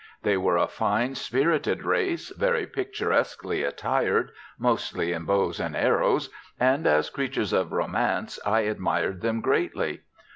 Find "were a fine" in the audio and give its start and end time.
0.35-1.13